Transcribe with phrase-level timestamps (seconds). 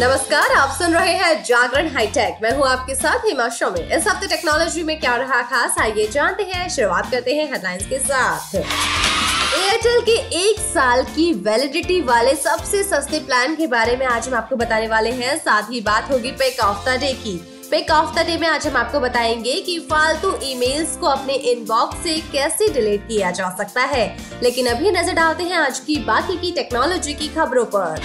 [0.00, 4.26] नमस्कार, आप सुन रहे हैं जागरण हाईटेक। मैं हूँ आपके साथ हिमा शोमे इस हफ़्ते
[4.26, 10.00] टेक्नोलॉजी में क्या रहा खास, आइए जानते हैं। शुरुआत करते हैं हेडलाइंस के साथ। एयरटेल
[10.00, 14.56] के एक साल की वैलिडिटी वाले सबसे सस्ते प्लान के बारे में आज हम आपको
[14.56, 18.24] बताने वाले हैं। साथ ही बात होगी पेक ऑफ़ द डे की। पिक ऑफ़ द
[18.26, 23.08] डे में आज हम आपको बताएँगे कि फालतू ईमेल्स को अपने इनबॉक्स से कैसे डिलीट
[23.08, 24.04] किया जा सकता है।
[24.42, 27.98] लेकिन अभी नज़र डालते हैं आज की बाकी की टेक्नोलॉजी की खबरों पर।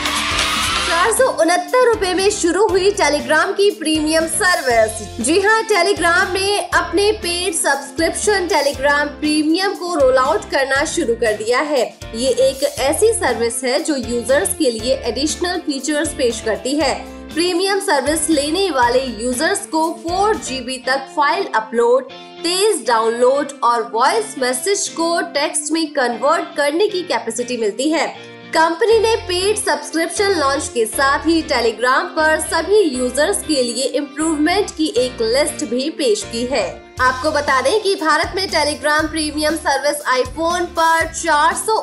[0.88, 6.60] चार सौ उनहत्तर रूपए में शुरू हुई टेलीग्राम की प्रीमियम सर्विस जी हाँ टेलीग्राम ने
[6.60, 11.86] अपने पेड सब्सक्रिप्शन टेलीग्राम प्रीमियम को रोल आउट करना शुरू कर दिया है।
[12.16, 16.94] ये एक ऐसी सर्विस है जो यूज़र्स के लिए एडिशनल फीचर्स पेश करती है।
[17.34, 22.10] प्रीमियम सर्विस लेने वाले यूज़र्स को फोर जीबी तक फ़ाइल अपलोड,
[22.44, 28.08] तेज डाउनलोड और वॉइस मैसेज को टेक्स्ट में कन्वर्ट करने की कैपेसिटी मिलती है।
[28.52, 34.72] कंपनी ने पेड सब्सक्रिप्शन लॉन्च के साथ ही टेलीग्राम पर सभी यूज़र्स के लिए इम्प्रूवमेंट
[34.72, 36.66] की एक लिस्ट भी पेश की है।
[37.02, 41.80] आपको बता दें कि भारत में टेलीग्राम प्रीमियम सर्विस आईफोन पर चार सौ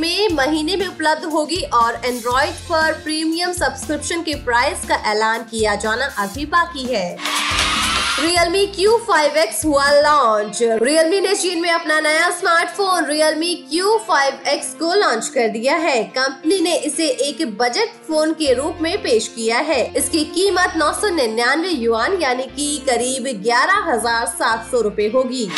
[0.00, 5.74] में महीने में उपलब्ध होगी और एंड्रॉइड पर प्रीमियम सब्सक्रिप्शन के प्राइस का ऐलान किया
[5.76, 7.77] जाना अभी बाकी है।
[8.18, 15.28] Realme Q5X हुआ लॉन्च Realme ने चीन में अपना नया स्मार्टफ़ोन Realme Q5X को लॉन्च
[15.34, 19.80] कर दिया है। कंपनी ने इसे एक बजट फ़ोन के रूप में पेश किया है।
[19.96, 25.48] इसकी कीमत नौ सौ निन्यानवे युआन यानी कि करीब ग्यारह हज़ार सात सौ रूपए होगी।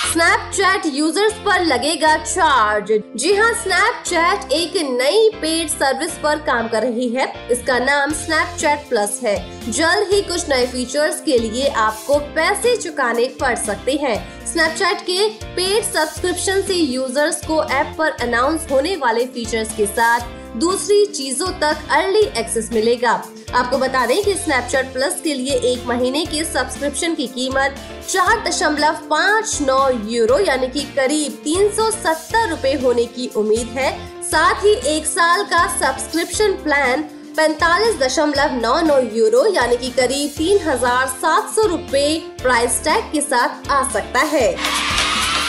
[0.00, 6.82] स्नैपचैट यूज़र्स पर लगेगा चार्ज जी हाँ स्नैपचैट एक नई पेड सर्विस पर काम कर
[6.82, 9.36] रही है। इसका नाम स्नैपचैट प्लस है।
[9.70, 15.28] जल्द ही कुछ नए फीचर्स के लिए आपको पैसे चुकाने पड़ सकते हैं। स्नैपचैट के
[15.56, 21.52] पेड सब्सक्रिप्शन से यूज़र्स को ऐप पर अनाउंस होने वाले फीचर्स के साथ दूसरी चीज़ों
[21.60, 23.22] तक अर्ली एक्सेस मिलेगा।
[23.54, 27.76] आपको बता दें कि स्नैपचैट प्लस के लिए एक महीने के सब्सक्रिप्शन की कीमत
[28.08, 33.68] चार दशमलव पाँच नौ यूरो यानी कि करीब तीन सौ सत्तर रूपए होने की उम्मीद
[33.78, 33.90] है।
[34.22, 37.02] साथ ही एक साल का सब्सक्रिप्शन प्लान
[37.36, 42.06] पैंतालीस दशमलव नौ नौ यूरो यानी कि करीब तीन हज़ार सात सौ रूपए
[42.42, 44.54] प्राइस टैग के साथ आ सकता है।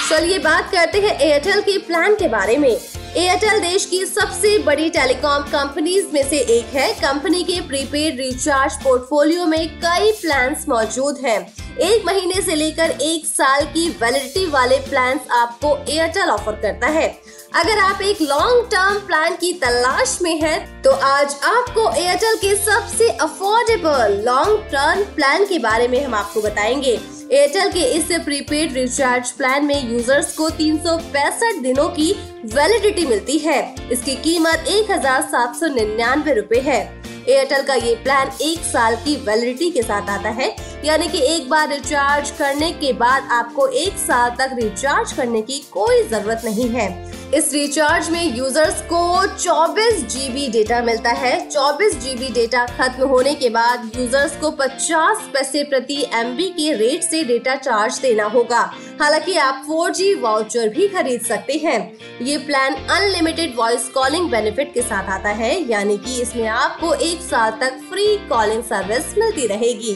[0.09, 2.75] चलिए बात करते हैं एयरटेल के प्लान के बारे में।
[3.17, 8.75] एयरटेल देश की सबसे बड़ी टेलीकॉम कंपनीज़ में से एक है कंपनी के प्रीपेड रिचार्ज
[8.83, 11.39] पोर्टफोलियो में कई प्लान्स मौजूद हैं।
[11.71, 17.07] एक महीने से लेकर एक साल की वैलिडिटी वाले प्लान आपको एयरटेल ऑफ़र करता है।
[17.55, 22.55] अगर आप एक लॉन्ग टर्म प्लान की तलाश में हैं, तो आज आपको एयरटेल के
[22.55, 26.99] सबसे अफोर्डेबल लॉन्ग टर्म प्लान के बारे में हम आपको बताएँगे।
[27.31, 32.11] एयरटेल के इस प्रीपेड रिचार्ज प्लान में यूज़र्स को तीन सौ पैंसठ दिनों की
[32.45, 37.95] वैलिडिटी मिलती है। इसकी कीमत एक हज़ार सात सौ निन्यानवे रूपए है। एयरटेल का ये
[37.95, 40.55] प्लान एक साल की वैलिडिटी के साथ आता है।
[40.85, 45.59] यानी कि एक बार रिचार्ज करने के बाद आपको एक साल तक रिचार्ज करने की
[45.71, 46.89] कोई ज़रूरत नहीं है।
[47.35, 49.01] इस रिचार्ज में यूज़र्स को
[49.37, 55.21] 24 जीबी डेटा मिलता है। 24 जीबी डेटा खत्म होने के बाद यूज़र्स को 50
[55.33, 58.59] पैसे प्रति एमबी के रेट से डेटा चार्ज देना होगा।
[59.01, 61.79] हालाँकि आप 4G वाउचर भी खरीद सकते हैं।
[62.21, 67.21] ये plan unlimited voice calling benefit के साथ आता है। यानी कि इसमें आपको एक
[67.21, 69.95] साल तक फ्री कॉलिंग सर्विस मिलती रहेगी।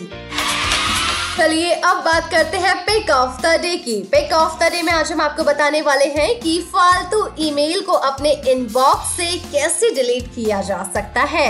[1.37, 4.91] चलिए अब बात करते हैं पिक ऑफ़ द डे की। पिक ऑफ़ द डे में
[4.93, 10.27] आज हम आपको बताने वाले हैं कि फालतू ईमेल को अपने इनबॉक्स से कैसे डिलीट
[10.35, 11.47] किया जा सकता है।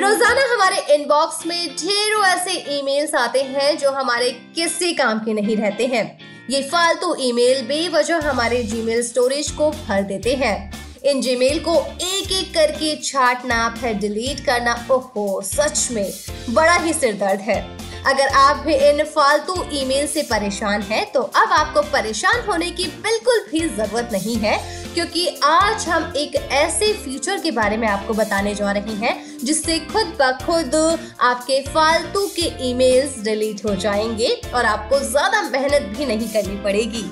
[0.00, 5.56] रोज़ाना हमारे इनबॉक्स में ढेरों ऐसे ईमेल्स आते हैं जो हमारे किसी काम के नहीं
[5.56, 6.04] रहते हैं।
[6.50, 10.56] ये फालतू ईमेल बेवजह हमारे जीमेल स्टोरेज को भर देते हैं।
[11.04, 16.12] इन जीमेल को एक एक करके छाटना फिर डिलीट करना, ओहो, सच में
[16.50, 17.77] बड़ा ही सिरदर्द है।
[18.08, 22.84] अगर आप भी इन फालतू ईमेल से परेशान हैं तो अब आपको परेशान होने की
[23.02, 24.56] बिल्कुल भी ज़रूरत नहीं है,
[24.94, 29.78] क्योंकि आज हम एक ऐसे फीचर के बारे में आपको बताने जा रहे हैं, जिससे
[29.92, 30.74] खुद ब खुद
[31.20, 37.04] आपके फालतू के ईमेल्स डिलीट हो जाएँगे और आपको ज़्यादा मेहनत भी नहीं करनी पड़ेगी।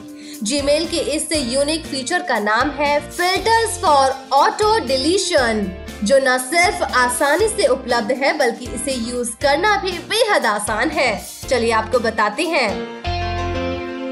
[0.43, 6.83] जीमेल के इस यूनिक फीचर का नाम है फिल्टर्स फॉर ऑटो डिलीशन जो न सिर्फ़
[6.83, 12.43] आसानी से उपलब्ध है, बल्कि इसे यूज़ करना भी बेहद आसान है। चलिए आपको बताते
[12.43, 12.97] हैं।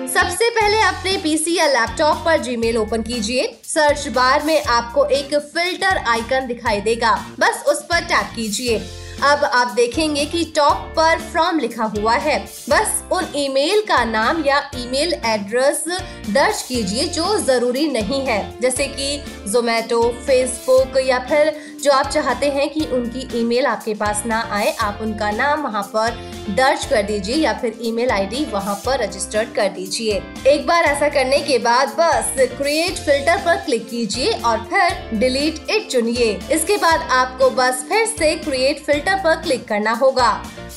[0.08, 5.34] सबसे पहले अपने पीसी या लैपटॉप पर जीमेल ओपन कीजिए। सर्च बार में आपको एक
[5.34, 8.78] फ़िल्टर आइकन दिखाई देगा। बस उस पर टैप कीजिए।
[9.24, 12.38] अब आप देखेंगे कि टॉप पर फ्रॉम लिखा हुआ है।
[12.70, 15.84] बस उन ईमेल का नाम या ईमेल एड्रेस
[16.28, 19.16] दर्ज कीजिए जो ज़रूरी नहीं है। जैसे कि
[19.52, 21.52] जोमेटो फेसबुक या फिर
[21.84, 25.82] जो आप चाहते हैं कि उनकी ईमेल आपके पास ना आए, आप उनका नाम वहाँ
[25.94, 30.84] पर दर्ज कर दीजिए या फिर ईमेल आईडी वहाँ पर रजिस्टर्ड कर दीजिए। एक बार
[30.84, 36.32] ऐसा करने के बाद बस क्रिएट फ़िल्टर पर क्लिक कीजिए और फिर डिलीट इट चुनिए।
[36.52, 40.30] इसके बाद आपको बस फिर से क्रिएट फ़िल्टर पर क्लिक करना होगा।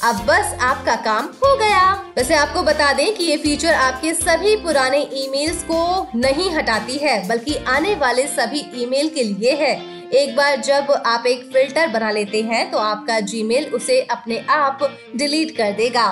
[0.03, 4.55] अब बस आपका काम हो गया। वैसे आपको बता दें कि ये फीचर आपके सभी
[4.55, 9.75] पुराने ईमेल्स को नहीं हटाती है, बल्कि आने वाले सभी ईमेल के लिए है।
[10.07, 14.79] एक बार जब आप एक फ़िल्टर बना लेते हैं तो आपका जीमेल उसे अपने आप
[15.15, 16.03] डिलीट कर देगा।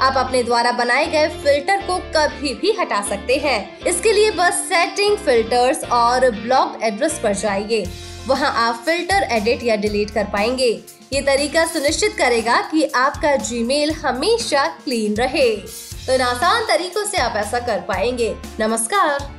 [0.00, 4.64] आप अपने द्वारा बनाए गए फ़िल्टर को कभी भी हटा सकते हैं। इसके लिए बस
[4.68, 7.84] सेटिंग फिल्टर्स और ब्लॉक एड्रेस पर जाइए।
[8.26, 10.70] वहाँ आप फ़िल्टर एडिट या डिलीट कर पाएँगे।
[11.12, 15.50] ये तरीका सुनिश्चित करेगा कि आपका जीमेल हमेशा क्लीन रहे।
[16.06, 19.33] तो इन आसान तरीकों से आप ऐसा कर पाएँगे। नमस्कार।